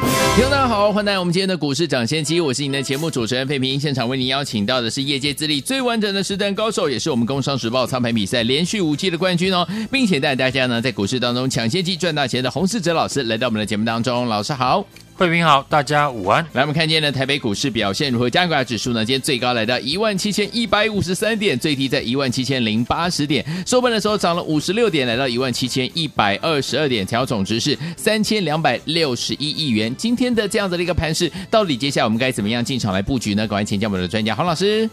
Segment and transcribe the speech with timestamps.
[0.00, 3.78] 听众大家好，欢迎来到我们今天的股市抢先机，我是您的节目主持人费平。
[3.80, 14.86] 现场为您邀请到的是业界资历最完整的实战高手，也是我们工商时报操盘比赛连续五季的冠军哦，并且带大家呢在股市当中抢先机赚大钱的洪世哲老师来到我们的节目当中，老师好。
[15.18, 16.46] 慧平好，大家午安。
[16.52, 18.30] 来，我们看见呢，台北股市表现如何？
[18.30, 29.92] 加权指数呢，今天最高来到一万七千一百五十三点，最低在一万七千零八十点，收盘的时候涨了五十六点，来到一万七千一百二十二点，调总值是三千两百六十一亿元。
[29.96, 33.44] 今天的这样子的一个盘势，到底接下来我们该怎么样进场来布局呢？
[33.48, 34.88] 赶快请教我们的专家黄老师。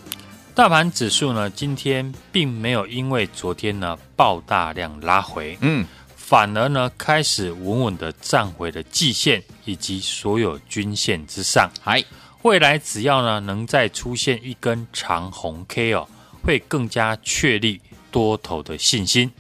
[0.55, 5.85] 大盘指数呢，今天并没有因为昨天呢爆大量拉回，嗯。
[6.27, 11.69] 反而呢，开始稳稳的站回了季线以及所有均线之上。
[11.83, 12.03] 嗨，
[12.41, 16.07] 未来只要呢能再出现一根长红 K 哦，
[16.43, 19.31] 会更加确立多头的信心。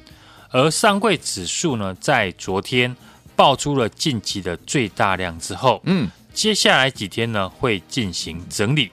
[0.51, 2.95] 而上柜指数呢，在昨天
[3.35, 8.91] 爆出了近期的最大量之后，嗯，接下来几天呢会进行整理。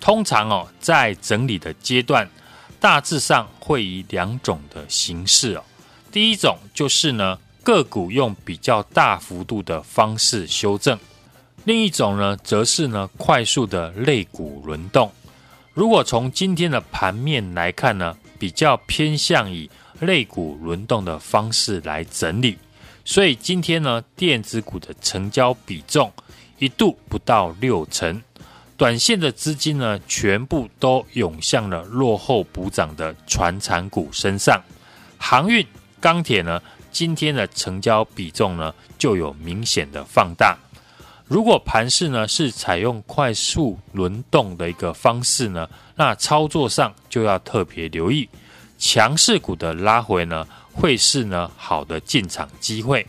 [0.00, 2.28] 通常哦，在整理的阶段，
[2.80, 5.62] 大致上会以两种的形式哦。
[6.10, 10.96] 第一种就是呢，个股用比较大幅度的方式修正；
[11.64, 15.12] 另一种呢，则是呢，快速的类股轮动。
[15.74, 22.56] 如果从今天的盘面来看呢，比较偏向以类股轮动的方式来整理，
[23.04, 26.10] 所以今天呢，电子股的成交比重
[26.58, 28.20] 一度不到六成，
[28.76, 34.60] 短线的资金呢，全部都涌向了落后补涨的船产股身上，
[35.18, 35.64] 航运。
[36.00, 36.60] 钢铁呢，
[36.90, 40.56] 今天的成交比重呢就有明显的放大。
[41.26, 48.26] 如果盘势呢是采用快速轮动的一个方式呢，那操作上就要特别留意
[48.78, 53.06] 强势股的拉回呢，会是呢好的进场机会。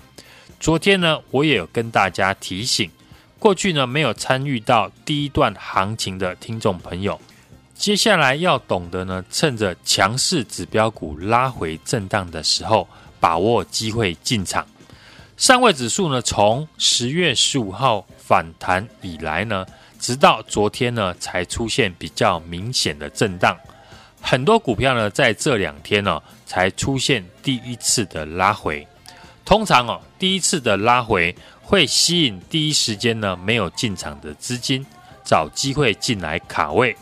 [0.60, 2.92] 昨天呢，我也有跟大家提醒，
[3.38, 7.18] 过去呢没有参与到第一段行情的听众朋友。
[7.80, 12.86] 接下来要懂得呢，趁着强势指标股拉回震荡的时候，
[13.22, 14.68] 把握机会进场。
[15.38, 19.66] 上位指数呢，从十月十五号反弹以来呢，
[19.98, 23.58] 直到昨天呢，才出现比较明显的震荡。
[24.20, 28.86] 很多股票呢，在这两天呢，才出现第一次的拉回。
[29.46, 34.86] 通常哦，第一次的拉回会吸引第一时间呢没有进场的资金，
[35.24, 36.94] 找机会进来卡位。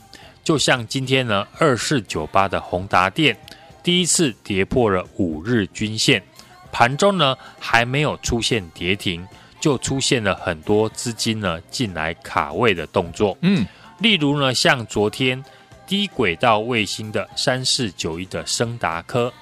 [0.47, 3.37] 就像今天呢，二四九八的宏达电
[3.83, 6.23] 第一次跌破了五日均线，
[6.71, 9.27] 盘中呢还没有出现跌停，
[9.59, 13.37] 就出现了很多资金呢进来卡位的动作。
[13.41, 13.67] 嗯，
[13.99, 15.43] 例如呢，像昨天
[15.85, 19.33] 低轨道卫星的三四九一的升达科，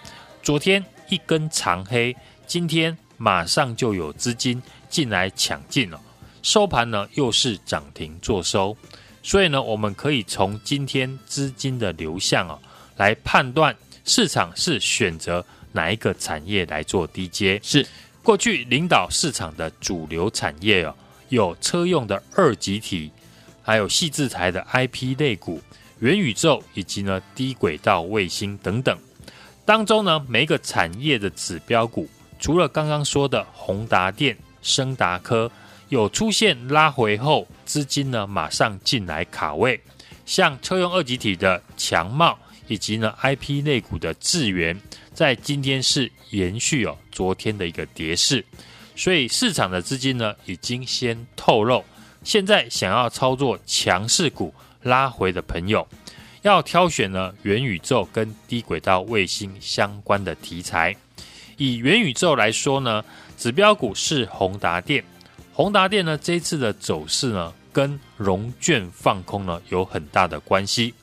[0.42, 2.18] 昨天一根长黑，
[2.48, 6.02] 今天马上就有资金进来抢进了，
[6.42, 8.76] 收盘呢又是涨停做收。
[9.26, 12.60] 所以呢，我们可以从今天资金的流向啊，
[12.96, 17.60] 来判断市场是选择哪一个产业来做低阶。
[17.64, 17.84] 是
[18.22, 20.96] 过去领导市场的主流产业哦，
[21.30, 23.12] 有车用的二极体，
[23.64, 25.60] 还有矽智台的 IP 类股、
[25.98, 28.96] 元宇宙以及呢低轨道卫星等等。
[29.66, 32.08] 当中呢，每一个产业的指标股，
[32.40, 35.52] 除了刚刚说的宏达电、升达科。
[35.90, 39.80] 有出现拉回后，资金呢马上进来卡位，
[40.26, 42.38] 像车用二极体的强茂，
[42.68, 44.80] 以及呢 IP 类股的智源，
[45.14, 48.44] 在今天是延续哦昨天的一个跌势，
[48.96, 51.86] 所以市场的资金呢已经先透露，
[52.24, 54.52] 现在想要操作强势股
[54.82, 55.88] 拉回的朋友，
[56.42, 60.96] 要挑选呢元宇宙跟低轨道卫星相关的题材。
[61.58, 63.06] 以元宇宙来说呢，
[63.38, 65.06] 指标股是宏达电。
[65.56, 70.94] 宏达电呢，这一次的走势呢，跟融券放空呢有很大的关系，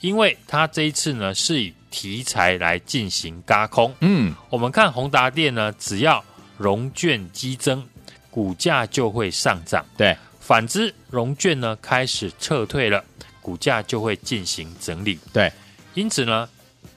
[0.00, 3.92] 因为它这一次呢是以题材来进行轧空。
[3.98, 6.24] 嗯，我们看宏达电呢，只要
[6.56, 7.84] 融券激增，
[8.30, 9.84] 股价就会上涨。
[9.96, 13.02] 对，反之融券呢开始撤退了，
[13.42, 15.18] 股价就会进行整理。
[15.32, 15.52] 对，
[15.94, 16.48] 因此呢，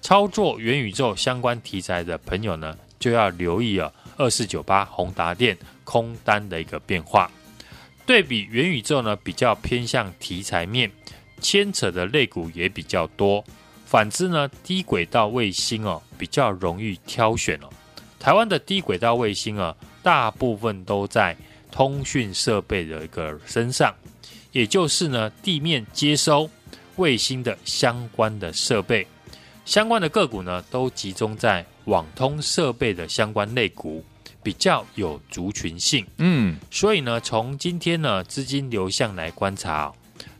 [0.04, 5.58] 操作元宇宙相关题材的朋友呢，就要留意了二四九八宏达电。
[5.90, 7.32] 空单的一个变化，
[8.06, 10.92] 对比元宇宙呢，比较偏向题材面，
[11.42, 13.44] 牵扯的类股也比较多。
[13.88, 17.70] 反之呢，低轨道卫星哦比较容易挑选哦。
[18.20, 21.36] 台湾的低轨道卫星啊，大部分都在
[21.72, 23.92] 通讯设备的一个身上，
[24.52, 26.48] 也就是呢地面接收
[26.98, 29.08] 卫星的相关的设备，
[29.66, 34.06] 相关的个股呢都集中在网通设备的相关类股。
[34.42, 39.92] 比较有族群性，嗯，所以呢，从今天呢资金流向来观察，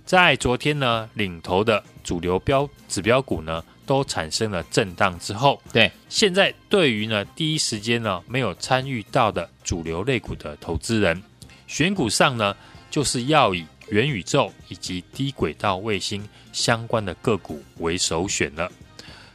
[0.06, 11.22] 在昨天呢领头的主流标指标股呢都产生了震荡之后，对，现在对于呢第一时间呢没有参与到的主流类股的投资人，
[11.68, 12.56] 选股上呢
[12.90, 18.72] 就是要以元宇宙以及低轨道卫星相关的个股为首选了。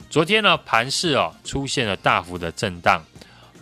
[0.09, 3.05] 昨天呢盘市哦出现了大幅的震荡。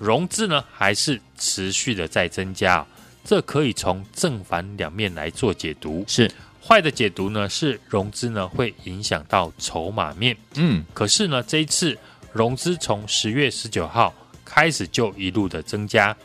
[0.02, 2.84] 融资呢还是持续的在增加，
[3.24, 6.04] 这可以从正反两面来做解读。
[6.08, 6.28] 是
[6.60, 10.36] 坏的解读呢，是融资呢会影响到筹码面。
[10.56, 11.96] 嗯，可是呢这一次
[12.32, 14.12] 融资从十月十九号
[14.44, 16.16] 开始就一路的增加，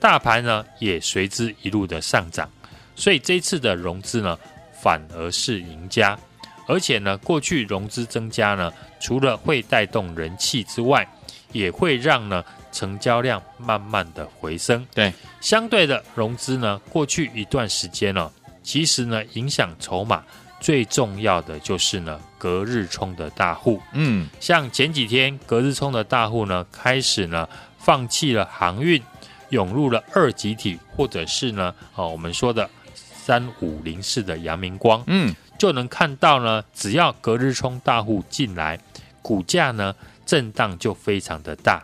[0.00, 2.50] 大盘呢也随之一路的上涨，
[2.94, 4.38] 所以这一次的融资呢
[4.82, 6.18] 反而是赢家。
[6.66, 11.06] 而且呢过去融资增加呢，除了会带动人气之外，
[11.52, 12.44] 也会让呢。
[12.72, 15.10] 成交量慢慢的回升，对，
[15.40, 18.32] 相对的融资呢，过去一段时间呢、哦，
[18.62, 20.22] 其实呢，影响筹码
[20.60, 29.02] 最重要的就是呢，隔日冲的大户，嗯，像前几天隔日冲的大户呢，开始呢，放弃了航运，
[29.48, 38.78] 涌入了二集体，或者是呢，哦，我们说的三五零四的阳明光，嗯，就能看到呢，只要隔日冲大户进来，
[39.22, 39.94] 股价呢，
[40.26, 41.82] 震荡就非常的大。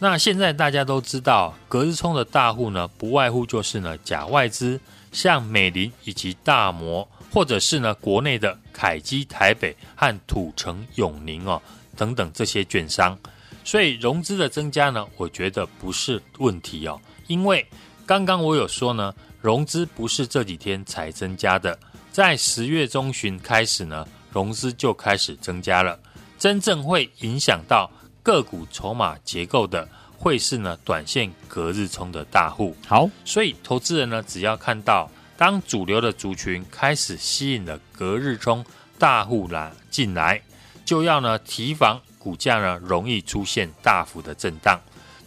[0.00, 4.78] 那现在大家都知道，隔日冲的大户呢，不外乎就是呢假外资，
[5.12, 11.62] 像美林以及大摩，或者是呢国内的凯基台北和土城永宁哦
[11.96, 13.16] 等等这些券商。
[13.62, 17.64] 所以融资的增加呢，我觉得不是问题哦，因为
[18.04, 21.78] 刚刚我有说呢，融资不是这几天才增加的，
[22.12, 25.98] 在十月中旬开始呢，融资就开始增加了，
[26.44, 27.90] 真正会影响到。
[28.22, 29.88] 个股筹码结构的
[30.18, 38.62] 会是呢短线隔日冲的大户，好，所以投资人呢只要看到当主流的族群开始吸引了隔日冲
[38.98, 40.42] 大户来进来，
[40.84, 44.78] 就要呢提防股价呢容易出现大幅的震荡。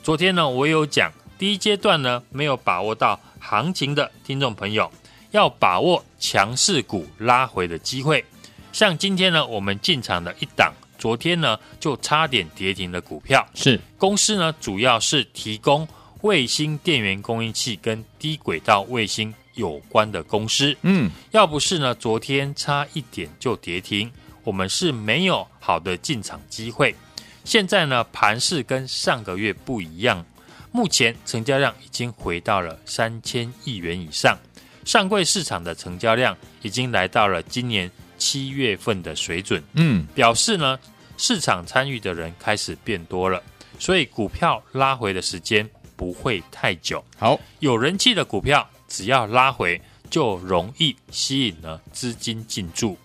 [0.04, 4.92] 昨天呢我有讲，第一阶段呢没有把握到行情的听众朋友，
[5.31, 8.24] 要把握强势股拉回的机会。
[8.72, 10.72] 像今天呢我们进场的一档。
[10.98, 15.88] 昨天呢，就差点跌停的股票是公司呢，主要是提供
[16.22, 20.76] 卫星电源供应器跟低轨道卫星有关的公司。
[20.82, 24.12] 嗯，要不是呢，昨天差一点就跌停，
[24.44, 26.94] 我们是没有好的进场机会。
[27.44, 30.26] 现在呢，盘势跟上个月不一样，
[30.72, 34.38] 目前成交量已经回到了三千亿元以上，
[34.84, 37.90] 上柜市场的成交量已经来到了今年。
[38.18, 40.80] 七月份的水准，嗯，表示呢，
[41.18, 43.42] 市场参与的人开始变多了，
[43.80, 47.04] 所以股票拉回的时间不会太久。
[47.18, 52.98] 好，有人气的股票，只要拉回，就容易吸引了资金进驻。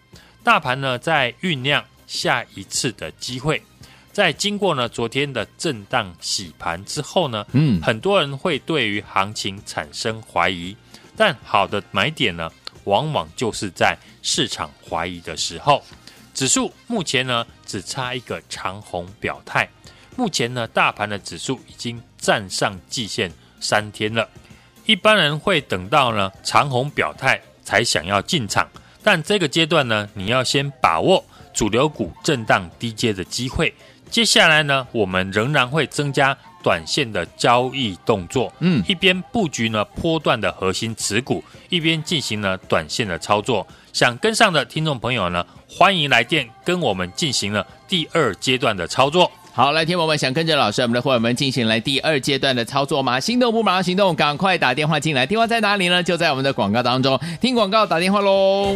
[0.45, 3.63] 大盘呢，在酝酿下一次的机会，
[4.13, 10.77] 在经过呢昨天的震荡洗盘之后呢，嗯，很多人会对于行情产生怀疑，
[11.17, 12.51] 但好的买点呢，
[12.85, 15.83] 往往就是在市场怀疑的时候，
[16.35, 19.69] 指数目前呢只差一个长红表态。
[20.17, 24.29] 目前呢，大盘的指数已经站上季线三天了。
[24.85, 28.69] 一般人会等到呢长红表态才想要进场，
[29.03, 31.25] 但这个阶段呢，你要先把握
[31.55, 33.75] 主流股震荡低阶的机会。
[34.11, 36.37] 接下来呢，我们仍然会增加。
[36.63, 43.67] 短线的交易动作，嗯，一边布局呢波段的核心持股，一边进行了短线的操作。
[43.93, 49.31] 想跟上的听众朋友呢，欢迎来电跟我们进行了第二阶段的操作。
[49.53, 53.21] 好，来听友们想跟着老师，我们的伙伴们进行来第二阶段的操作吗？
[53.21, 56.03] 心动不马上行动，赶快打电话进来，电话在哪里呢？
[56.03, 58.75] 就在我们的广告当中，听广告打电话喽。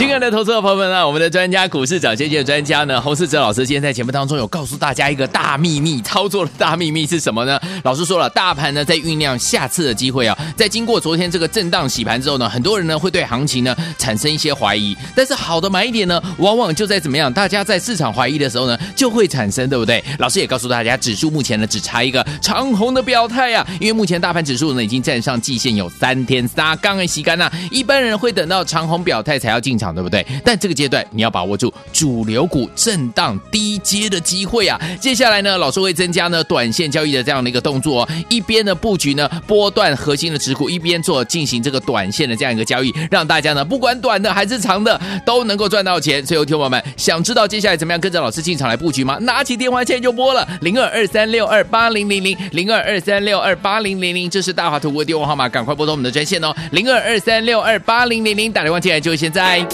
[0.00, 7.60] 亲爱的投资者朋友们呢，我们的专家股市涨先机的专家呢，洪世哲老师今天在节目当中有告诉大家一个大秘密，操作的大秘密是什么呢？
[7.84, 20.02] 老师说了，大盘呢在酝酿下次的机会啊，在经过昨天这个震荡洗盘之后呢，很多人呢会对行情呢产生一些怀疑，但是好的买点呢，往往就在怎么样，大家在市场怀疑的时候呢，就会产生，对不对？
[20.18, 30.24] 老师也告诉大家，指数目前呢只差一个长红的表态啊，因为目前大盘指数呢已经站上季线有三天三刚的洗干呐，一般人会等到长红表态才要进场，对不对？
[30.44, 34.80] 但这个阶段你要把握住主流股震荡低阶的机会啊！
[35.00, 46.24] 接下来呢，老师会增加呢短线交易的这样的一个动作哦，一边呢布局呢波段核心的持股，一边做进行这个短线的这样一个交易，让大家呢不管短的还是长的都能够赚到钱。
[46.24, 49.18] 所以，听友们想知道接下来怎么样跟着老师进场来布局吗？
[49.20, 59.66] 拿起电话线就拨了零二二三六二八零零零零二二三六二八零零零，这是大华图的电话号码，赶快拨通我们的专线哦，零二二三六二八零零零，打电话进来就是现在。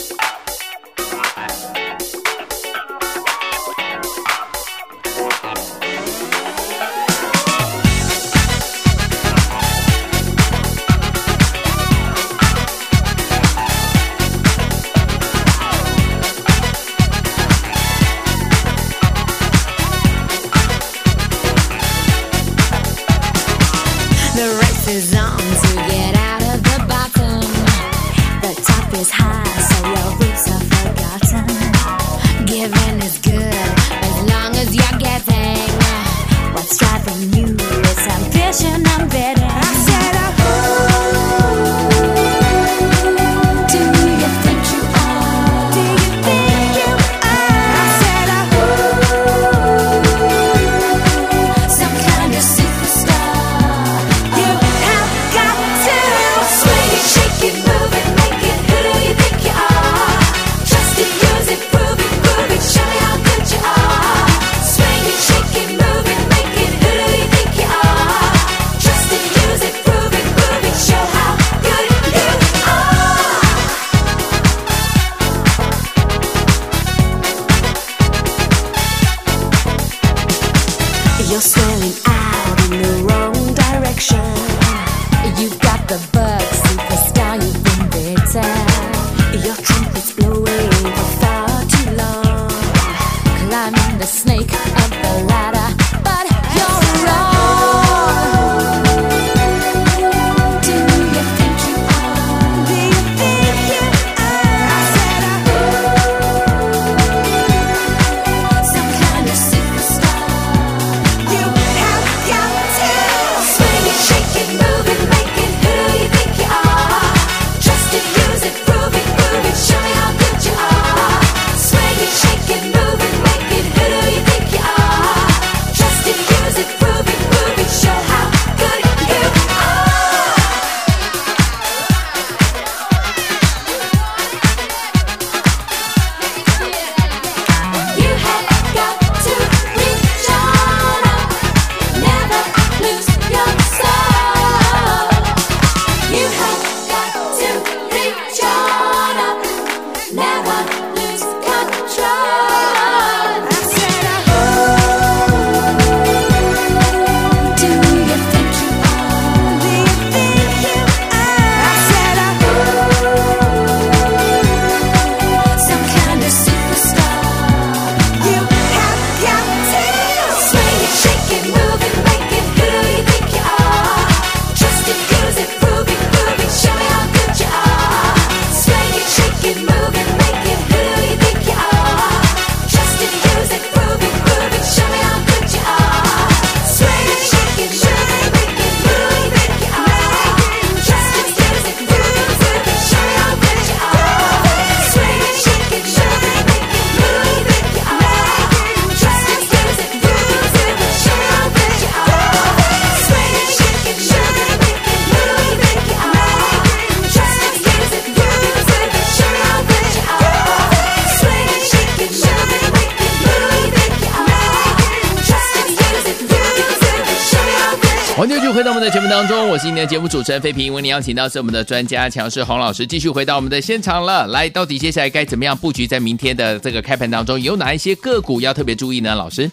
[218.87, 220.73] 继续回到我们的节目当中，我是今天的节目主持人费平。
[220.73, 224.29] 为您邀请到是我们的专家强势洪老师，继续回到我们的现场了。
[224.29, 225.89] 来，到底接下来该怎么样布局？
[225.89, 229.13] 在明天的这个开盘当中，有哪一些个股要特别注意呢？
[229.17, 229.51] 老师，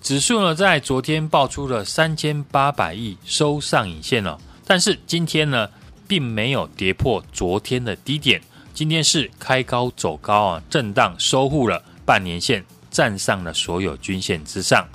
[0.00, 5.68] 指数呢在昨天爆出了三千八百亿收上影线了，但是今天呢
[6.06, 8.40] 并没有跌破昨天的低点。
[8.72, 14.86] 今天是开高走高啊，震荡收复了半年线，站上了所有均线之上。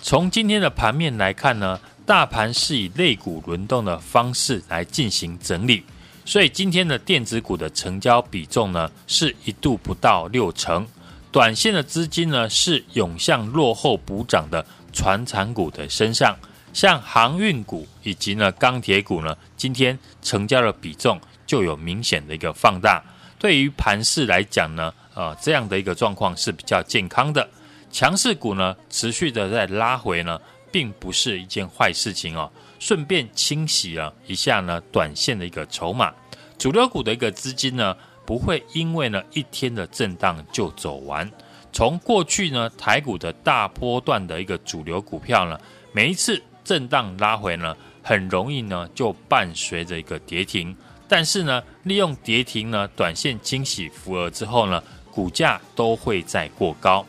[0.00, 5.82] 从今天的盘面来看呢，大盘是以类股轮动的方式来进行整理，
[6.26, 10.86] 所以今天的电子股的成交比重呢，是一度不到六成。
[11.32, 16.36] 短线的资金呢，是涌向落后补涨的传产股的身上，
[16.74, 23.02] 像航运股以及呢钢铁股呢，今天成交的比重就有明显的一个放大。
[23.38, 27.48] 对于盘势来讲呢，呃，这样的一个状况是比较健康的。
[27.90, 30.40] 强势股呢，持续的在拉回呢，
[30.74, 32.50] 并不是一件坏事情哦。
[32.80, 36.12] 顺便清洗了一下呢，短线的一个筹码，
[36.58, 37.96] 主流股的一个资金呢。
[38.26, 41.30] 不会因为呢一天的震荡就走完。
[41.70, 45.60] 从过去呢台股的大波段的一个主流股票呢，
[45.92, 50.74] 每一次震荡拉回呢，很容易呢就伴随着一个跌停。
[51.06, 57.04] 但是呢，利用跌停呢短线清洗浮额之后呢，股价都会再过高。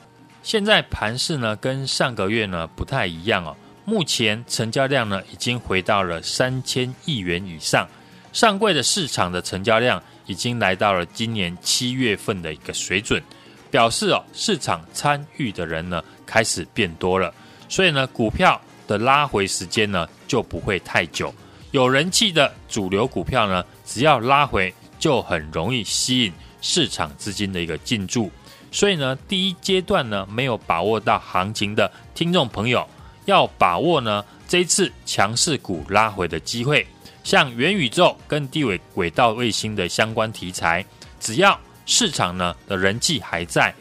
[0.45, 3.57] 现在盘势呢跟上个月呢不太一样哦。
[3.83, 7.89] 目前成交量呢已经回到了三千亿元以上，
[8.31, 10.01] 上柜的市场的成交量。
[10.27, 13.21] 已经来到了今年七月份的一个水准，
[13.69, 17.31] 表示哦，市场参与的人呢开始变多了，
[17.69, 21.31] 所以呢，股票的拉回时间呢就不会太久。
[21.69, 28.31] 有人气的主流股票呢，只要拉回就很容易吸引市场资金的一个进驻。
[28.75, 32.85] 所以呢，第一阶段呢没有把握到行情的听众朋友，
[33.23, 36.85] 要把握呢这一次强势股拉回的机会。
[37.23, 40.85] 像元宇宙跟低轨轨道卫星的相关题材，
[41.21, 43.73] 只要市场呢的人气还在，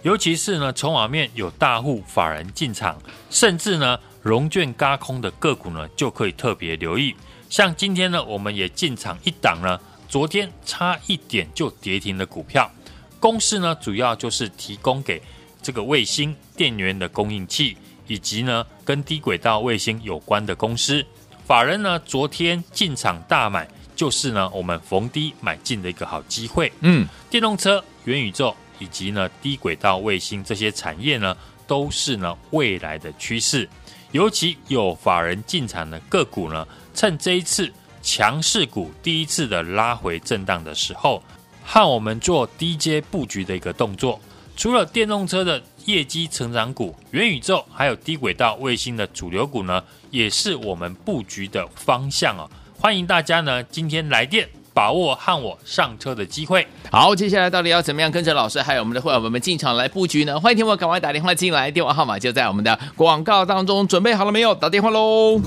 [0.00, 7.14] 尤其是呢筹码面有大户法人进场，甚至呢融券轧空的个股呢，就可以特别留意。
[7.50, 9.78] 像今天呢，我们也进场一档呢，
[10.08, 12.72] 昨天差一点就跌停的股票，
[13.24, 15.22] 公司呢主要就是提供给
[15.62, 17.74] 这个卫星电源的供应器，
[18.06, 21.02] 以及呢跟低轨道卫星有关的公司。
[21.46, 23.66] 法人呢，昨天进场大买，
[23.96, 26.70] 就是呢，我们逢低买进的一个好机会。
[26.80, 31.34] 嗯，电动车、元宇宙以及呢低轨道卫星这些产业呢，
[31.66, 33.66] 都是呢未来的趋势。
[34.12, 41.22] 尤其有法人进场的个股呢，趁这一次强势股第一次的拉回震荡的时候，
[41.64, 44.20] 和我们做低阶布局的一个动作。
[44.56, 52.48] 除了电动车的业绩成长股、元宇宙，还有低轨道卫星的主流股呢，也是我们布局的方向哦。
[52.78, 56.64] 欢迎大家呢今天来电，把握和我上车的机会。
[56.92, 60.38] 好，接下来到底要怎么样跟着老师还有我们的会员们进场来布局呢？
[60.38, 63.88] 欢迎听我赶快打电话进来，电话号码就在我们的广告当中。
[63.88, 64.54] 准备好了没有？
[64.54, 65.40] 打电话喽！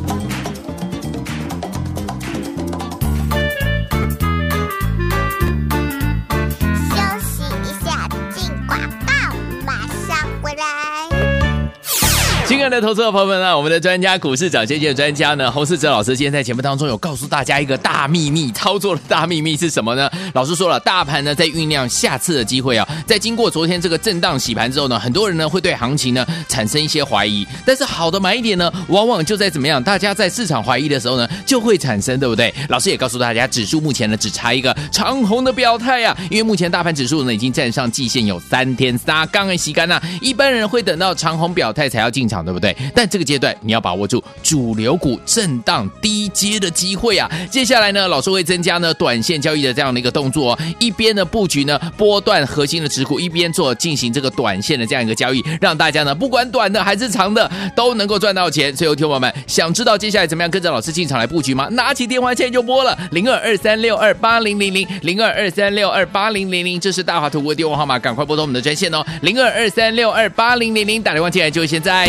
[12.67, 20.11] 爱的投资者朋友们呢，我们的专家股市涨先机的专家呢，洪世哲老师今天在节目当中有告诉大家一个大秘密，操作的大秘密是什么呢？
[20.33, 32.53] 老师说了，大盘呢在酝酿下次的机会啊，在经过昨天这个震荡洗盘之后呢，很多人呢会对行情呢产生一些怀疑，但是好的买一点呢，往往就在怎么样，大家在市场怀疑的时候呢，就会产生，对不对？
[32.67, 42.43] 老师也告诉大家，指数目前呢只差一个长红的表态呀、啊，因为目前大盘指数呢已经站上季线有三天三刚刚洗干了，一般人会等到长红表态才要进场。
[42.47, 42.56] 对不对？
[42.57, 47.29] 不对但这个阶段你要把握住主流股震荡低阶的机会啊！
[47.51, 58.75] 接下来呢，老师会增加呢短线交易的这样的一个动作，一边呢布局呢波段核心的持股，一边做进行这个短线的这样一个交易，让大家呢不管短的还是长的都能够赚到钱。
[58.75, 61.67] 所以，听友们想知道接下来怎么样跟着老师进场来布局吗？
[61.71, 72.07] 拿起电话线就拨了零二二三六二八零零零零二二三六二八零零零，这是大华图的电话号码，赶快拨通我们的专线哦，零二二三六二八零零零，打电话进来就是现在。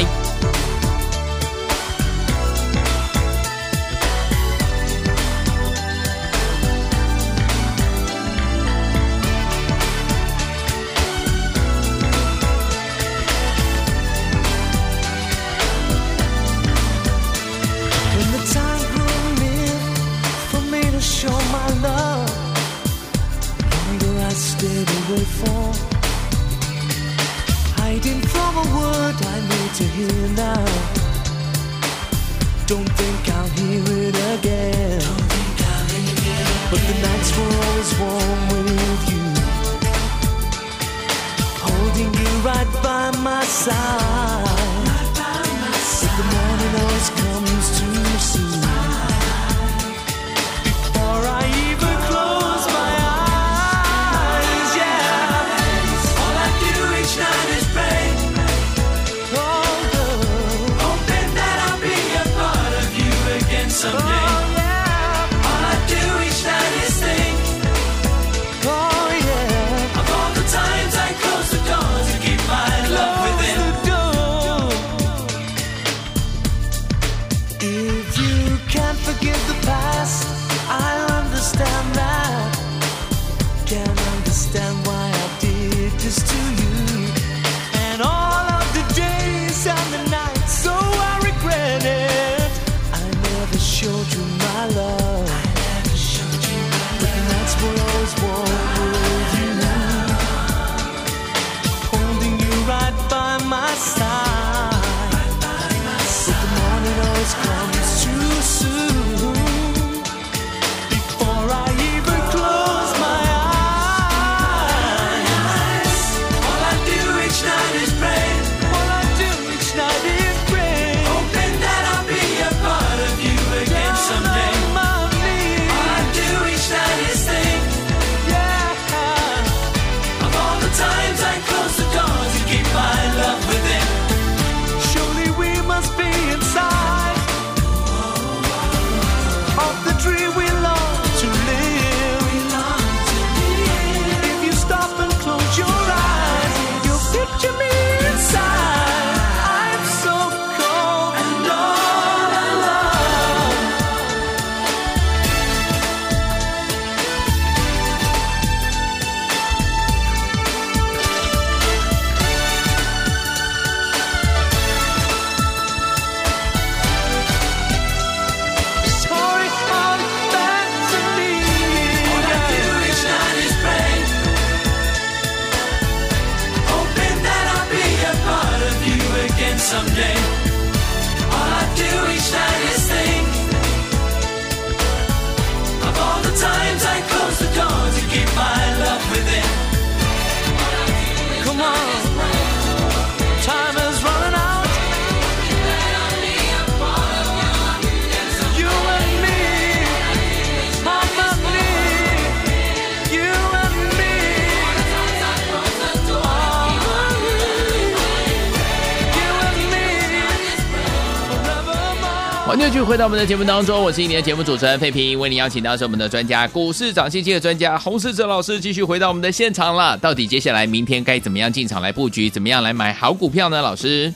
[212.58, 219.96] 欢迎继续回到我们的节目当中，我是一年的节目主持人费平，为你邀请到是我们的专家，股市涨信息的专家洪世哲老师，继续回到我们的现场了。
[219.98, 223.62] 到底接下来明天该怎么样进场来布局，怎么样来买好股票呢？
[223.62, 224.12] 老师，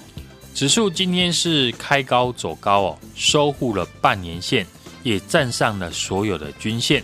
[0.57, 4.67] 指数今天是开高走高哦，收复了半年线，
[5.05, 7.01] 也站上了所有的均线。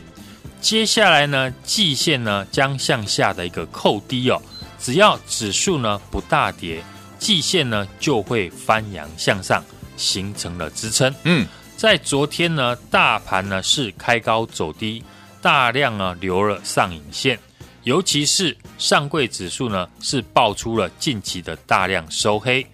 [0.61, 4.43] 接下来呢，季线呢将向下的一个扣低哦，
[4.81, 6.83] 只要指数呢不大跌，
[7.17, 9.65] 季线呢就会翻扬向上，
[9.99, 11.15] 形成了支撑。
[11.25, 15.05] 嗯，在昨天呢，大盘呢是开高走低，
[15.43, 17.39] 大量呢留了上影线，
[17.83, 22.67] 尤其是上柜指数呢是爆出了近期的大量收黑，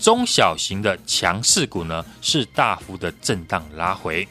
[0.00, 4.26] 中小型的强势股呢是大幅的震荡拉回。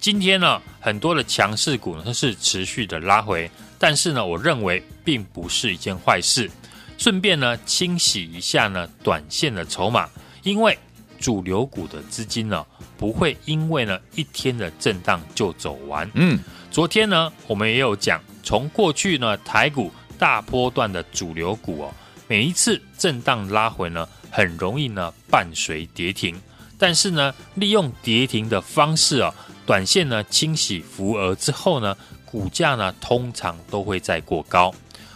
[0.00, 6.50] 今天呢，很多的强势股呢都是持续的拉回，但是呢，我认为并不是一件坏事。
[6.98, 10.08] 顺便呢，清洗一下呢短线的筹码，
[10.42, 10.76] 因为
[11.22, 12.66] 主流股的资金呢
[12.98, 16.10] 不会因为呢一天的震荡就走完。
[16.14, 21.94] 嗯，昨天呢，我们也有讲，从过去呢台股大波段的主流股哦，
[22.26, 26.34] 每一次震荡拉回呢，很容易呢伴随跌停，
[26.76, 29.32] 但是呢，利用跌停的方式哦，
[29.64, 34.74] 短线呢清洗浮额之后呢，股价呢通常都会再过高。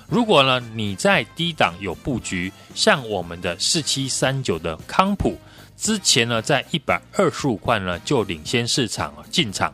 [0.08, 5.36] 如果呢你在低档有布局，像我们的四七三九的康普，
[5.76, 9.72] 之前呢在一百二十五块呢就领先市场进场，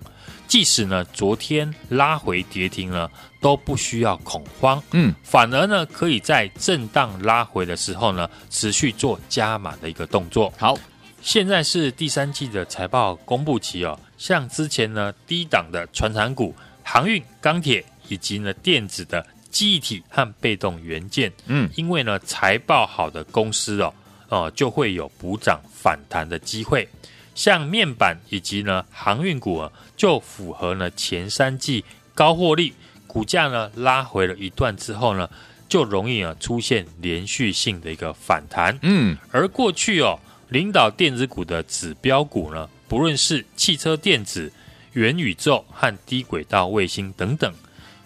[0.48, 3.08] 即使呢昨天拉回跌停呢
[3.40, 10.52] 都不需要恐慌，嗯，反而呢可以在震荡拉回的时候呢持续做加码的一个动作。
[10.58, 10.76] 好，
[11.20, 23.94] 现在是第三季的财报公布期哦，像之前呢低档的传产股、航运、钢铁以及呢电子的记忆体和被动元件，嗯，因为呢财报好的公司哦，
[24.32, 26.88] 哦、呃、就会有补涨反弹的机会。
[27.34, 32.72] 像面板以及呢航运股啊，就符合呢前三季高获利，
[33.06, 35.28] 股价呢拉回了一段之后呢，
[35.68, 38.78] 就容易啊出现连续性的一个反弹。
[38.82, 40.18] 嗯，而过去哦，
[40.48, 44.52] 领导电子股的指标股呢，不论是汽车电子、
[44.92, 47.50] 元宇宙和低轨道卫星等等，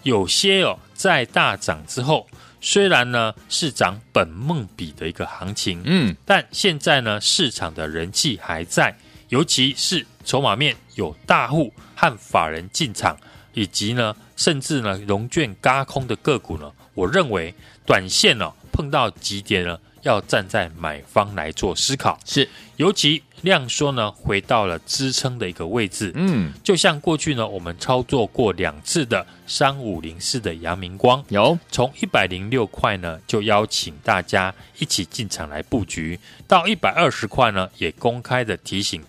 [0.03, 2.25] 有些哦在大涨之后，
[2.69, 8.93] 虽然呢是涨本梦比的一个行情，嗯，但现在呢市场的人气还在，
[9.29, 13.17] 尤其是筹码面有大户和法人进场，
[13.53, 36.17] 以及呢甚至呢融券嘎空的个股呢，我认为短线哦碰到极点呢，要站在买方来做思考，是，尤其量缩呢回到了支撑的一个位置，嗯，就像过去呢我们操作过两次的三五零四的阳明光，有，从一百零六块呢就邀请大家一起进场来布局，
[36.47, 39.03] 到一百二十块呢也公开的提醒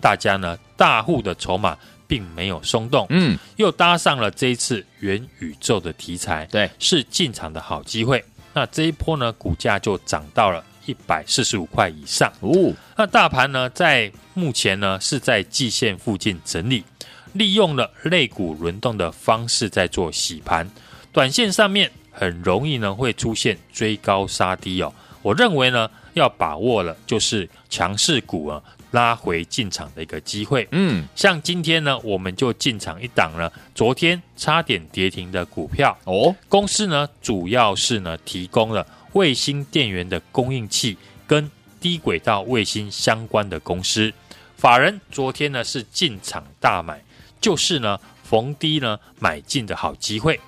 [0.00, 8.22] 大家呢大户的筹码并没有松动，嗯，又搭上了这一次元宇宙的题材，对，是进场的好机会。
[8.54, 12.32] 那这一波呢，股价就涨到了一百四十五块以上。
[12.40, 16.84] 哦，那大盘呢，在目前呢是在季线附近整理，
[17.32, 20.68] 利用了类股轮动的方式在做洗盘，
[21.12, 24.92] 短线上面很容易呢会出现追高杀低哦。
[25.22, 30.66] 我认为呢，要把握了就是强势股啊拉回进场的一个机会。
[30.70, 41.50] 嗯，像今天呢，我们就进场一档了，昨天差点跌停的股票哦，公司呢主要是呢提供了卫星电源的供应器跟
[41.80, 44.12] 低轨道卫星相关的公司。
[44.56, 47.02] 法人昨天呢是进场大买，
[47.40, 50.38] 就是呢逢低呢买进的好机会。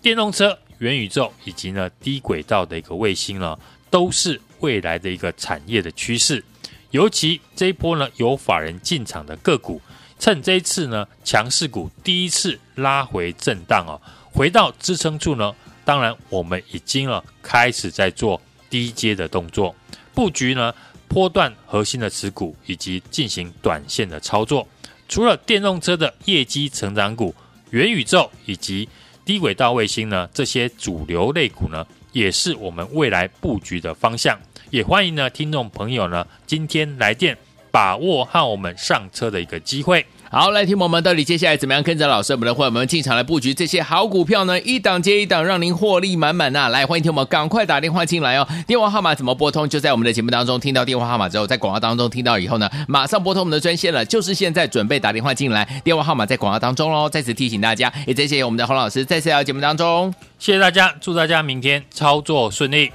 [0.00, 3.58] 电动车、元宇宙以及呢低轨道的一个卫星呢。
[3.88, 6.44] 都是未来的一个产业的趋势，
[6.90, 9.80] 尤其这一波呢，有法人进场的个股，
[10.18, 14.00] 趁这一次呢强势股第一次拉回震荡哦，
[14.32, 19.74] 回到支撑处呢，当然我们已经了开始在做低阶的动作
[20.14, 20.74] 布局呢，
[21.08, 24.66] 波段核心的持股以及进行短线的操作。
[25.08, 27.34] 除了电动车的业绩成长股、
[27.70, 28.88] 元宇宙以及
[29.24, 31.86] 低轨道卫星呢，这些主流类股呢。
[32.12, 37.36] 也是我们未来布局的方向，也欢迎呢听众朋友呢今天来电，
[37.70, 40.04] 把握和我们上车的一个机会。
[40.28, 44.60] 好，来听我们到底接下来怎么样跟着老师我们的伙伴们进场来布局这些好股票呢？
[44.62, 46.68] 一档接一档，让您获利满满呐！
[46.68, 48.46] 来，欢迎听我们赶快打电话进来哦。
[48.66, 49.68] 电话号码怎么拨通？
[49.68, 55.64] 就在我们的节目当中听到电话号码之后，在广告当中听到以后呢，马上拨通我们的专线了，就是现在准备打电话进来。
[55.84, 57.08] 电话号码在广告当中喽。
[57.08, 60.12] 再次提醒大家，也谢谢我们的洪老师再次来到节目当中。
[60.40, 62.90] 谢谢大家，祝大家明天操作顺利。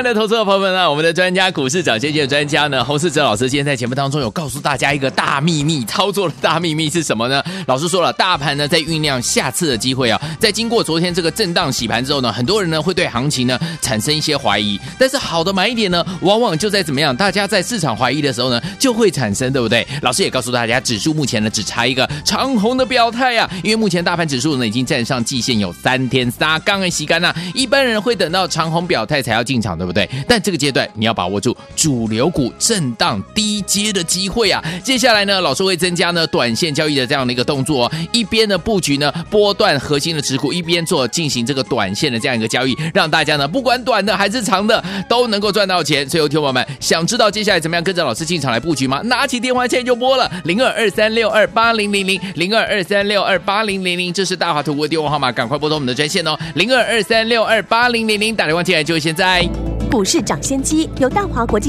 [0.00, 7.44] 爱的投资者朋友们啊，我们的专家股市涨先机的专家呢，洪世哲老师今天在节目当中有告诉大家一个大秘密，操作的大秘密是什么呢？
[7.66, 19.86] 老师说了，大盘呢在酝酿下次的机会啊，在经过昨天这个震荡洗盘之后呢，很多人呢会对行情呢产生一些怀疑，但是好的买一点呢，往往就在怎么样，大家在市场怀疑的时候呢，就会产生，对不对？
[20.00, 29.76] 老师也告诉大家，指数目前呢只差一个长红的表态呀、啊，因为目前大盘指数呢已经站上季线有三天三刚刚洗干呐，一般人会等到长红表态才要进场。
[29.80, 29.89] 对不对？
[29.90, 30.08] 不对？
[30.26, 34.62] 但这个阶段你要把握住主流股震荡低阶的机会啊！
[34.84, 46.06] 接下来呢，老师会增加呢短线交易的这样的一个动作，一边呢布局呢波段核心的持股，一边做进行这个短线的这样一个交易，让大家呢不管短的还是长的都能够赚到钱。
[46.06, 49.00] 所以，听友们想知道接下来怎么样跟着老师进场来布局吗？
[49.04, 59.48] 拿起电话线就拨了零二二三六二八零零零零二二三六二八零零零，这是大华图的电话号码，赶快拨通我们的专线哦，零二二三六二八零零零，打电话进来就是现在。
[59.90, 61.68] 股市涨先机由大华国际